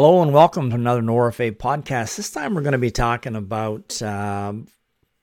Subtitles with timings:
[0.00, 2.14] Hello and welcome to another ORFA podcast.
[2.14, 4.52] This time we're going to be talking about uh,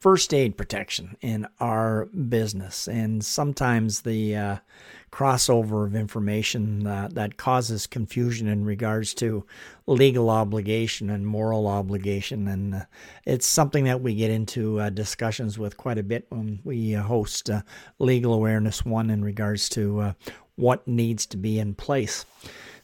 [0.02, 4.58] first aid protection in our business, and sometimes the uh,
[5.14, 9.46] crossover of information uh, that causes confusion in regards to
[9.88, 12.46] legal obligation and moral obligation.
[12.50, 12.82] And uh,
[13.26, 17.02] it's something that we get into uh, discussions with quite a bit when we uh,
[17.02, 17.50] host
[18.00, 20.14] Legal Awareness One in regards to
[20.56, 22.26] what needs to be in place.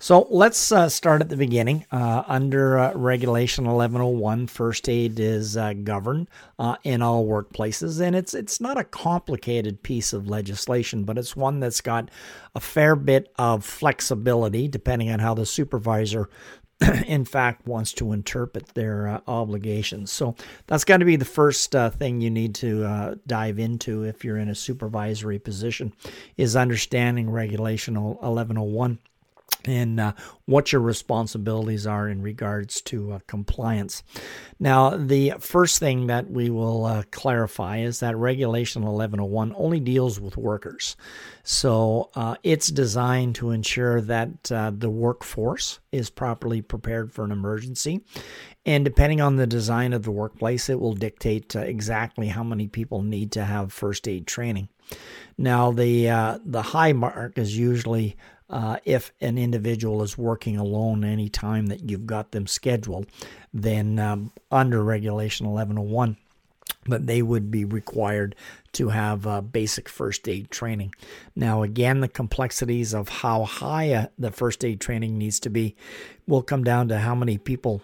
[0.02, 1.86] So let's uh, start at the beginning.
[1.92, 8.16] Uh, under uh, Regulation 1101, first aid is uh, governed uh, in all workplaces, and
[8.16, 12.10] it's it's not a complicated piece of legislation, but it's one that's got
[12.56, 16.30] a fair bit of flexibility depending on how the supervisor.
[17.06, 20.12] in fact, wants to interpret their uh, obligations.
[20.12, 20.36] So
[20.68, 24.50] that's got to be the first thing you need to dive into if you're in
[24.50, 25.94] a supervisory position,
[26.38, 29.00] is understanding Regulation 1101
[29.66, 30.14] and uh,
[30.46, 34.04] what your responsibilities are in regards to uh, compliance.
[34.60, 40.20] Now, the first thing that we will uh, clarify is that Regulation 1101 only deals
[40.20, 40.96] with workers.
[41.44, 47.32] So uh, it's designed to ensure that uh, the workforce is properly prepared for an
[47.32, 48.02] emergency.
[48.66, 52.68] And depending on the design of the workplace, it will dictate uh, exactly how many
[52.68, 54.70] people need to have first aid training.
[55.38, 58.18] Now, the the high mark is usually
[58.52, 63.08] uh, if an individual is working alone any time that you've got them scheduled,
[63.54, 66.18] then um, under Regulation 1101,
[66.86, 68.36] but they would be required
[68.74, 70.94] to have uh, basic first aid training.
[71.36, 75.76] Now, again, the complexities of how high the first aid training needs to be
[76.28, 77.82] will come down to how many people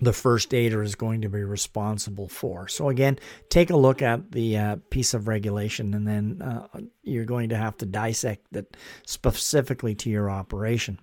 [0.00, 2.68] the first aider is going to be responsible for.
[2.68, 7.24] So, again, take a look at the uh, piece of regulation and then uh, you're
[7.24, 11.00] going to have to dissect it specifically to your operation.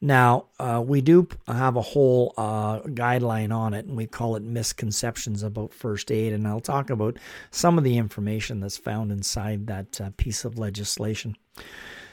[0.00, 4.42] Now, uh, we do have a whole uh, guideline on it, and we call it
[4.42, 6.32] misconceptions about first aid.
[6.32, 7.18] And I'll talk about
[7.50, 11.36] some of the information that's found inside that uh, piece of legislation.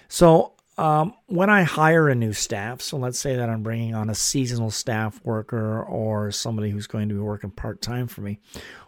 [0.08, 4.10] So, um, when I hire a new staff, so let's say that I'm bringing on
[4.10, 8.40] a seasonal staff worker or somebody who's going to be working part time for me,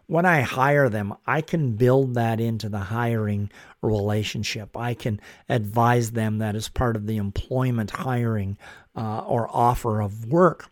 [0.08, 3.52] when I hire them, I can build that into the hiring
[3.82, 4.76] relationship.
[4.78, 5.20] I can
[5.50, 8.58] advise them that as part of the employment hiring
[8.96, 10.70] uh, or offer of work,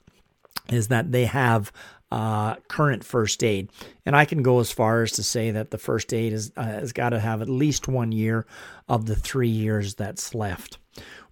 [0.69, 1.71] is that they have
[2.11, 3.69] uh, current first aid.
[4.05, 6.63] And I can go as far as to say that the first aid is, uh,
[6.63, 8.45] has got to have at least one year
[8.87, 10.77] of the three years that's left.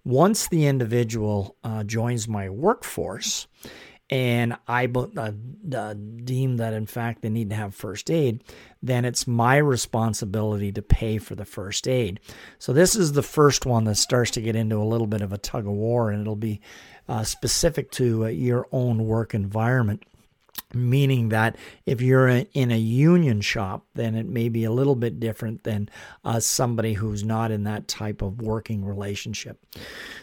[0.04, 3.46] Once the individual uh, joins my workforce
[4.12, 5.32] and I uh,
[5.74, 8.44] uh, deem that in fact they need to have first aid,
[8.82, 12.20] then it's my responsibility to pay for the first aid.
[12.58, 15.32] So this is the first one that starts to get into a little bit of
[15.32, 16.60] a tug of war, and it'll be
[17.08, 20.02] uh, specific to uh, your own work environment
[20.74, 25.20] meaning that if you're in a union shop, then it may be a little bit
[25.20, 25.88] different than
[26.24, 29.64] uh, somebody who's not in that type of working relationship.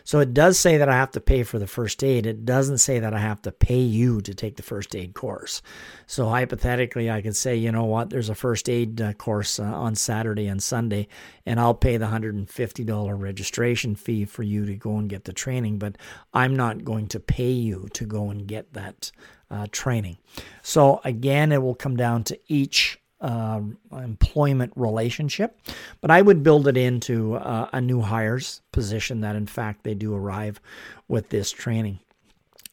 [0.04, 2.26] So it does say that I have to pay for the first aid.
[2.26, 5.62] It doesn't say that I have to pay you to take the first aid course.
[6.08, 9.64] So hypothetically, I could say, you know what, there's a first aid uh, course uh,
[9.64, 11.08] on Saturday and Sunday,
[11.46, 15.78] and I'll pay the $150 registration fee for you to go and get the training,
[15.78, 15.98] but
[16.34, 19.12] I'm not going to pay you to go and get that
[19.52, 20.18] uh, training.
[20.62, 23.62] So, again, it will come down to each uh,
[23.92, 25.60] employment relationship,
[26.02, 29.94] but I would build it into uh, a new hires position that, in fact, they
[29.94, 30.62] do arrive
[31.08, 32.00] with this training.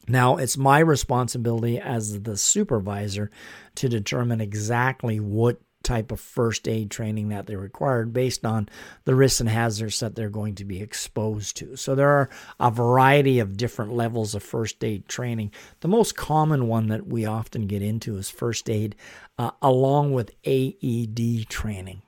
[0.07, 3.29] Now, it's my responsibility as the supervisor
[3.75, 8.67] to determine exactly what type of first aid training that they're required based on
[9.05, 11.77] the risks and hazards that they're going to be exposed to.
[11.77, 15.51] So there are a variety of different levels of first aid training.
[15.79, 18.95] The most common one that we often get into is first aid
[19.39, 22.01] uh, along with AED training.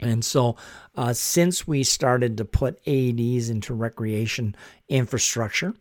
[0.00, 0.56] And so,
[0.96, 4.56] uh, since we started to put AEDs into recreation
[4.88, 5.74] infrastructure,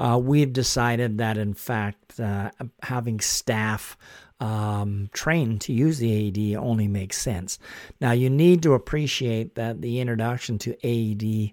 [0.00, 2.50] uh, we've decided that, in fact, uh,
[2.82, 3.96] having staff
[4.42, 7.60] um, trained to use the AED only makes sense.
[8.00, 11.52] Now, you need to appreciate that the introduction to AED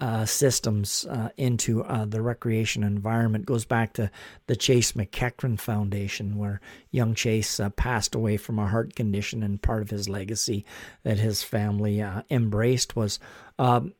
[0.00, 4.08] uh, systems uh, into uh, the recreation environment goes back to
[4.46, 6.60] the Chase McEachern Foundation, where
[6.92, 10.64] young Chase uh, passed away from a heart condition, and part of his legacy
[11.02, 13.18] that his family uh, embraced was
[13.58, 13.92] um,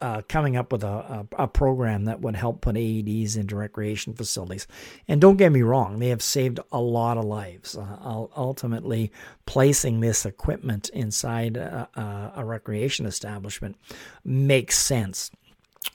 [0.00, 4.14] uh, coming up with a, a, a, program that would help put AEDs into recreation
[4.14, 4.66] facilities.
[5.06, 7.76] And don't get me wrong, they have saved a lot of lives.
[7.76, 9.12] Uh, ultimately,
[9.44, 13.76] placing this equipment inside a, a recreation establishment
[14.24, 15.30] makes sense.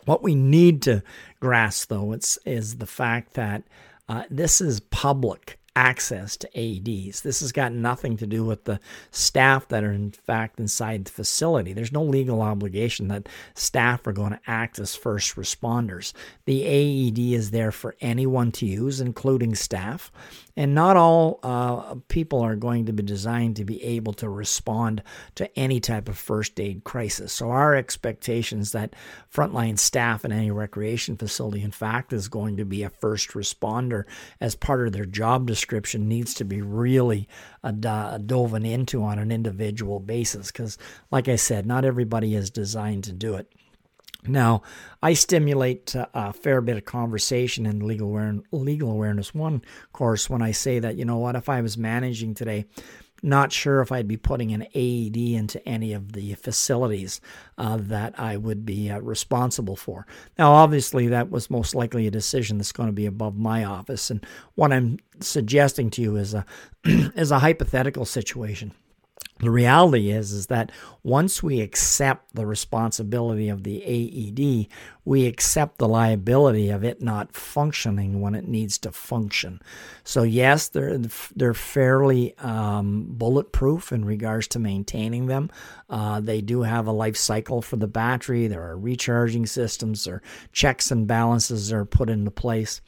[0.05, 1.03] What we need to
[1.39, 3.63] grasp, though, it's, is the fact that
[4.07, 7.21] uh, this is public access to AEDs.
[7.21, 8.79] This has got nothing to do with the
[9.11, 11.71] staff that are in fact inside the facility.
[11.71, 16.11] There's no legal obligation that staff are going to act as first responders.
[16.45, 20.11] The AED is there for anyone to use, including staff.
[20.57, 25.01] And not all uh, people are going to be designed to be able to respond
[25.35, 27.31] to any type of first aid crisis.
[27.31, 28.93] So, our expectations that
[29.33, 34.03] frontline staff in any recreation facility, in fact, is going to be a first responder
[34.41, 35.60] as part of their job description
[36.07, 37.27] needs to be really
[37.63, 40.51] uh, dove into on an individual basis.
[40.51, 40.77] Because,
[41.11, 43.51] like I said, not everybody is designed to do it.
[44.27, 44.61] Now,
[45.01, 49.63] I stimulate uh, a fair bit of conversation in legal, legal awareness one
[49.93, 52.65] course when I say that, you know what, if I was managing today,
[53.21, 57.21] not sure if I'd be putting an AED into any of the facilities
[57.57, 60.07] uh, that I would be uh, responsible for.
[60.37, 64.09] Now, obviously, that was most likely a decision that's going to be above my office.
[64.09, 64.25] And
[64.55, 66.45] what I'm suggesting to you is a,
[66.83, 68.73] is a hypothetical situation
[69.41, 70.71] the reality is is that
[71.03, 74.67] once we accept the responsibility of the AED,
[75.03, 79.59] we accept the liability of it not functioning when it needs to function.
[80.03, 80.99] So yes, they're
[81.35, 85.49] they're fairly um, bulletproof in regards to maintaining them.
[85.89, 88.45] Uh, they do have a life cycle for the battery.
[88.45, 90.21] There are recharging systems, or
[90.51, 92.79] checks and balances are put into place.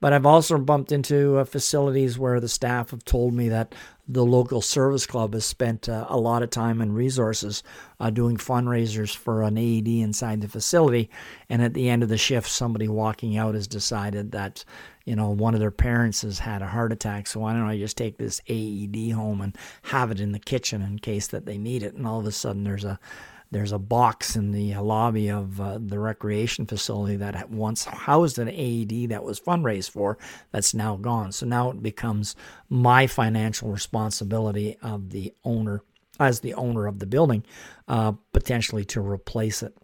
[0.00, 3.74] But I've also bumped into uh, facilities where the staff have told me that
[4.08, 7.62] the local service club has spent uh, a lot of time and resources
[8.00, 11.10] uh, doing fundraisers for an AED inside the facility.
[11.48, 14.64] And at the end of the shift, somebody walking out has decided that,
[15.04, 17.26] you know, one of their parents has had a heart attack.
[17.26, 20.82] So why don't I just take this AED home and have it in the kitchen
[20.82, 21.94] in case that they need it?
[21.94, 22.98] And all of a sudden, there's a
[23.50, 28.48] there's a box in the lobby of uh, the recreation facility that once housed an
[28.48, 30.18] AED that was fundraised for
[30.52, 31.32] that's now gone.
[31.32, 32.36] So now it becomes
[32.68, 35.82] my financial responsibility of the owner,
[36.20, 37.44] as the owner of the building,
[37.88, 39.76] uh, potentially to replace it.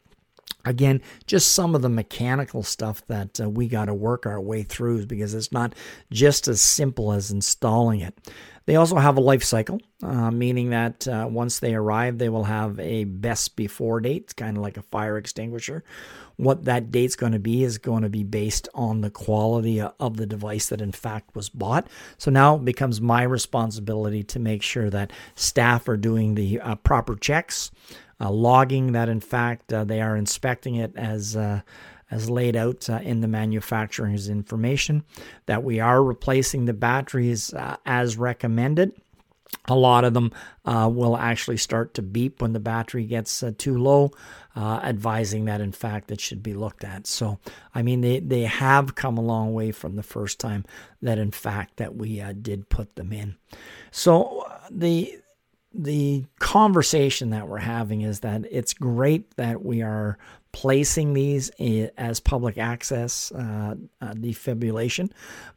[0.66, 4.64] Again, just some of the mechanical stuff that uh, we got to work our way
[4.64, 5.74] through because it's not
[6.10, 8.18] just as simple as installing it.
[8.66, 12.44] They also have a life cycle, uh, meaning that uh, once they arrive, they will
[12.44, 15.84] have a best before date, kind of like a fire extinguisher.
[16.34, 20.16] What that date's going to be is going to be based on the quality of
[20.16, 21.86] the device that, in fact, was bought.
[22.18, 26.74] So now it becomes my responsibility to make sure that staff are doing the uh,
[26.74, 31.60] proper checks, uh, logging that, in fact, uh, they are inspecting it as uh,
[32.10, 35.02] as laid out uh, in the manufacturer's information,
[35.46, 38.92] that we are replacing the batteries uh, as recommended.
[39.68, 40.32] A lot of them
[40.64, 44.12] uh, will actually start to beep when the battery gets uh, too low,
[44.54, 47.06] uh, advising that in fact it should be looked at.
[47.06, 47.38] So,
[47.74, 50.64] I mean, they, they have come a long way from the first time
[51.02, 53.36] that in fact that we uh, did put them in.
[53.90, 55.18] So the
[55.76, 60.18] the conversation that we're having is that it's great that we are
[60.52, 61.50] placing these
[61.98, 65.10] as public access uh, uh, defibrillation.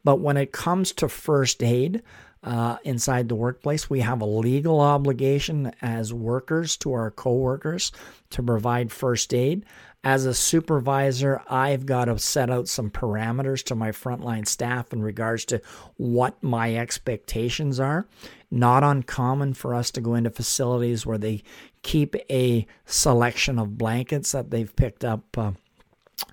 [0.04, 2.04] But when it comes to first aid
[2.44, 7.92] uh, inside the workplace, we have a legal obligation as workers to our coworkers
[8.30, 9.66] to provide first aid.
[10.02, 15.02] As a supervisor, I've got to set out some parameters to my frontline staff in
[15.02, 15.61] regards to
[15.97, 18.07] what my expectations are.
[18.49, 21.44] Not uncommon for us to go into facilities where they
[21.81, 25.37] keep a selection of blankets that they've picked up.
[25.37, 25.52] Uh,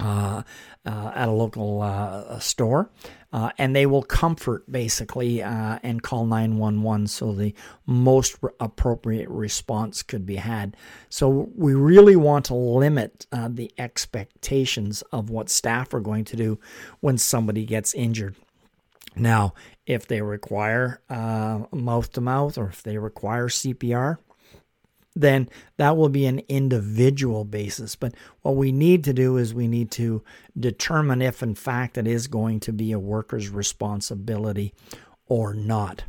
[0.00, 0.42] uh,
[0.84, 2.90] uh, at a local uh, store,
[3.32, 7.54] uh, and they will comfort basically uh, and call 911 so the
[7.86, 10.76] most appropriate response could be had.
[11.08, 16.58] So we really want to limit the expectations of what staff are going to do
[17.00, 18.36] when somebody gets injured.
[19.14, 19.54] Now,
[19.86, 24.18] if they require mouth to mouth or if they require CPR,
[25.16, 27.96] then that will be an individual basis.
[27.96, 30.22] But what we need to do is we need to
[30.58, 34.74] determine if, in fact, it is going to be a worker's responsibility
[35.26, 36.04] or not.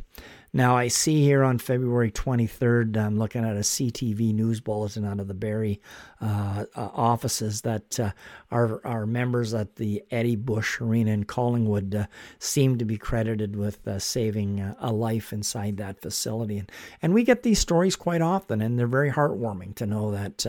[0.52, 5.20] Now, I see here on February 23rd, I'm looking at a CTV news bulletin out
[5.20, 5.78] of the Barrie
[6.22, 8.12] uh, uh, offices that uh,
[8.50, 12.06] our, our members at the Eddie Bush Arena in Collingwood uh,
[12.38, 16.56] seem to be credited with uh, saving uh, a life inside that facility.
[16.56, 20.46] And, and we get these stories quite often, and they're very heartwarming to know that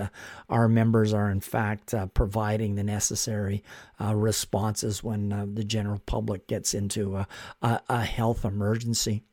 [0.48, 3.66] our members are, in fact, providing the necessary
[4.00, 7.28] responses when the general public gets into a,
[7.62, 9.24] a, a health emergency.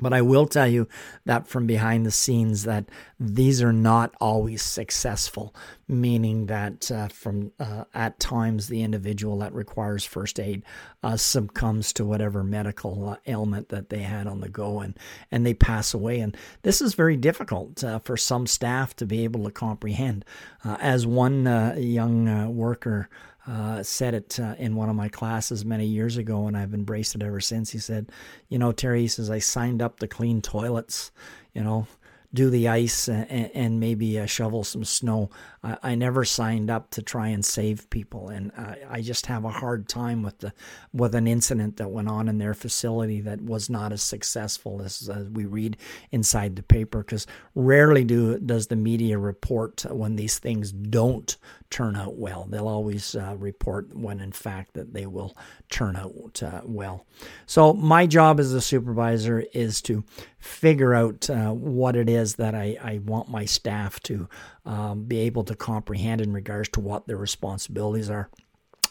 [0.00, 0.88] But I will tell you
[1.24, 2.86] that from behind the scenes that
[3.20, 5.54] these are not always successful,
[5.86, 10.64] meaning that uh, from uh, at times the individual that requires first aid
[11.04, 14.98] uh, succumbs to whatever medical uh, ailment that they had on the go and
[15.30, 16.18] and they pass away.
[16.18, 20.24] And this is very difficult uh, for some staff to be able to comprehend.
[20.64, 21.44] Uh, as one
[21.78, 23.08] young worker
[23.46, 27.14] uh, said it uh, in one of my classes many years ago, and I've embraced
[27.14, 27.70] it ever since.
[27.70, 28.10] He said,
[28.48, 31.10] "You know, Terry," he says, "I signed up to clean toilets.
[31.52, 31.86] You know,
[32.34, 35.30] do the ice and, and maybe uh, shovel some snow.
[35.62, 39.44] I, I, never signed up to try and save people, and I, I just have
[39.44, 40.52] a hard time with the
[40.92, 45.08] with an incident that went on in their facility that was not as successful as,
[45.08, 45.76] as we read
[46.10, 46.98] inside the paper.
[46.98, 51.36] Because rarely do does the media report when these things don't
[51.74, 52.46] turn out well.
[52.48, 55.36] They'll always uh, report when, in fact, that they will
[55.70, 57.04] turn out uh, well.
[57.46, 60.04] So my job as a supervisor is to
[60.44, 64.28] figure out uh, what it is that I, I want my staff to
[64.66, 68.28] um, be able to comprehend in regards to what their responsibilities are.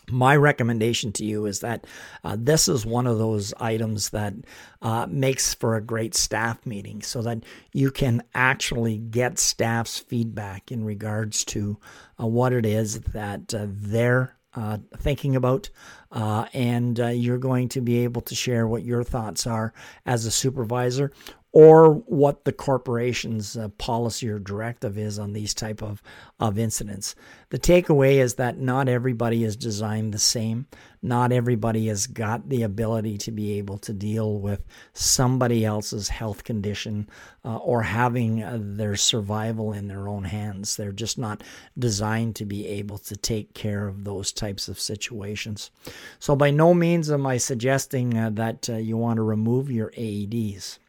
[0.10, 1.86] My recommendation to you is that
[2.24, 4.34] uh, this is one of those items that
[4.82, 10.72] uh, makes for a great staff meeting so that you can actually get staff's feedback
[10.72, 11.78] in regards to
[12.20, 15.70] uh, what it is that uh, they're uh, thinking about,
[16.12, 19.74] uh, and you're going to be able to share what your thoughts are
[20.06, 21.12] as a supervisor
[21.54, 26.02] or what the corporation's uh, policy or directive is on these type of,
[26.40, 27.14] of incidents.
[27.50, 30.66] The takeaway is that not everybody is designed the same.
[31.04, 36.44] Not everybody has got the ability to be able to deal with somebody else's health
[36.44, 37.08] condition
[37.46, 40.76] uh, or having uh, their survival in their own hands.
[40.76, 41.44] They're just not
[41.78, 45.70] designed to be able to take care of those types of situations.
[46.18, 49.92] So, by no means am I suggesting uh, that uh, you want to remove your
[49.92, 50.80] AEDs.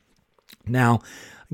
[0.67, 1.01] Now,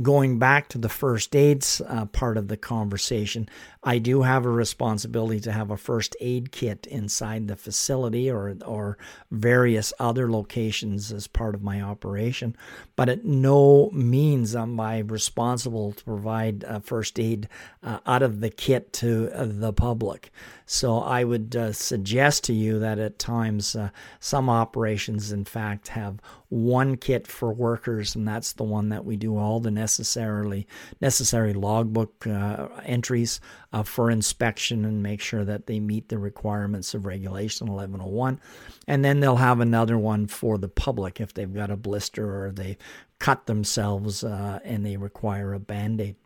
[0.02, 3.48] going back to the first aids uh, part of the conversation,
[3.82, 8.56] I do have a responsibility to have a first aid kit inside the facility or
[8.64, 8.98] or
[9.30, 12.56] various other locations as part of my operation.
[12.96, 17.48] But at no means am I responsible to provide first aid
[17.82, 20.30] uh, out of the kit to uh, the public.
[20.66, 23.90] So I would uh, suggest to you that at times uh,
[24.20, 29.16] some operations, in fact, have one kit for workers, and that's the one that we
[29.16, 30.66] do all the necessarily
[31.00, 33.40] necessary logbook uh, entries
[33.72, 38.40] uh, for inspection and make sure that they meet the requirements of Regulation 1101.
[38.88, 42.50] And then they'll have another one for the public if they've got a blister or
[42.50, 42.76] they
[43.20, 46.16] cut themselves uh, and they require a band aid.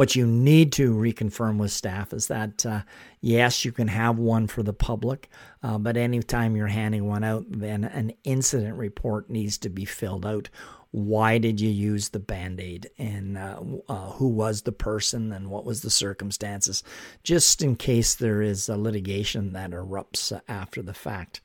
[0.00, 2.84] What you need to reconfirm with staff is that uh,
[3.20, 5.28] yes, you can have one for the public,
[5.62, 10.24] uh, but anytime you're handing one out, then an incident report needs to be filled
[10.24, 10.48] out
[10.92, 15.64] why did you use the band-aid and uh, uh, who was the person and what
[15.64, 16.82] was the circumstances?
[17.22, 21.40] Just in case there is a litigation that erupts after the fact.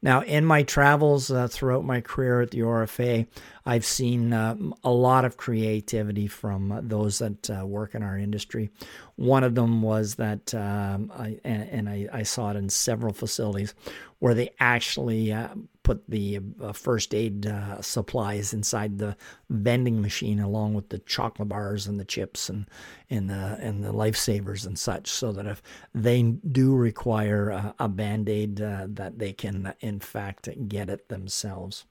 [0.00, 3.26] Now in my travels uh, throughout my career at the ORFA
[3.66, 8.70] i've seen uh, a lot of creativity from those that uh, work in our industry.
[9.16, 13.12] One of them was that um, I, and, and I, I, saw it in several
[13.12, 13.74] facilities
[14.20, 15.48] where they actually uh,
[15.86, 19.16] put the uh, first aid uh, supplies inside the
[19.50, 22.68] vending machine along with the chocolate bars and the chips and
[23.08, 25.62] and the and the lifesavers and such so that if
[25.94, 31.84] they do require a, a band-aid uh, that they can in fact get it themselves.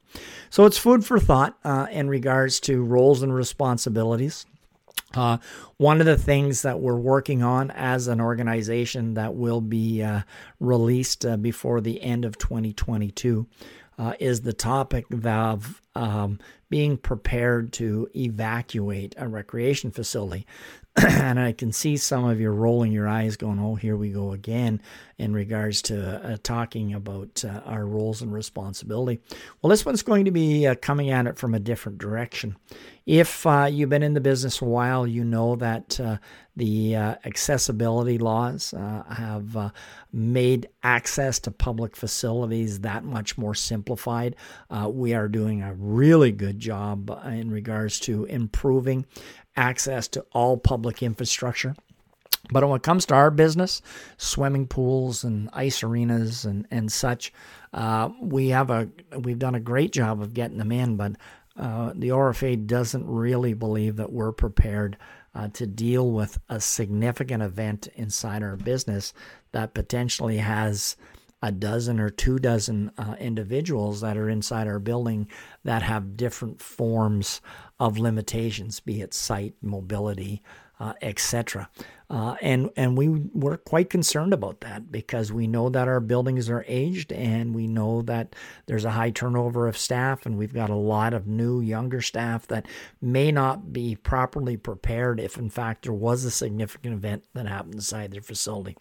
[0.49, 4.45] So it's food for thought uh, in regards to roles and responsibilities.
[5.13, 5.37] Uh,
[5.77, 10.21] one of the things that we're working on as an organization that will be uh,
[10.59, 13.47] released uh, before the end of 2022
[13.97, 20.45] uh, is the topic of um, being prepared to evacuate a recreation facility.
[20.95, 24.31] and I can see some of you rolling your eyes, going, "Oh, here we go
[24.31, 24.81] again,"
[25.17, 29.22] in regards to uh, talking about uh, our roles and responsibility.
[29.62, 32.57] Well, this one's going to be uh, coming at it from a different direction.
[33.05, 36.17] If uh, you've been in the business a while, you know that uh,
[36.57, 39.72] the uh, accessibility laws have
[40.12, 44.36] made access to public facilities that much more simplified.
[44.88, 49.05] We are doing a really good job in regards to improving
[49.55, 51.75] access to all public infrastructure.
[52.51, 53.81] But when it comes to our business,
[54.17, 57.33] swimming pools and ice arenas and, and such,
[57.73, 61.13] uh, we have a we've done a great job of getting them in, but
[61.57, 64.97] uh, the ORFA doesn't really believe that we're prepared
[65.33, 69.13] uh, to deal with a significant event inside our business
[69.51, 70.95] that potentially has
[71.41, 75.27] a dozen or two dozen uh, individuals that are inside our building
[75.63, 77.41] that have different forms
[77.79, 80.41] of limitations, be it sight, mobility,
[80.79, 81.70] uh, etc.
[82.10, 86.50] Uh, and and we were quite concerned about that because we know that our buildings
[86.50, 88.36] are aged and we know that
[88.67, 92.46] there's a high turnover of staff and we've got a lot of new younger staff
[92.48, 92.67] that
[93.01, 97.75] may not be properly prepared if in fact there was a significant event that happened
[97.75, 98.77] inside their facility.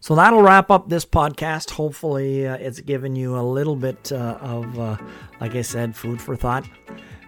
[0.00, 1.70] So that'll wrap up this podcast.
[1.70, 4.96] Hopefully, uh, it's given you a little bit uh, of, uh,
[5.40, 6.68] like I said, food for thought.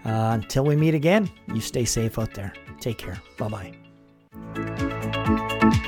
[0.05, 2.53] Uh, until we meet again, you stay safe out there.
[2.79, 3.19] Take care.
[3.37, 3.73] Bye
[4.53, 5.85] bye.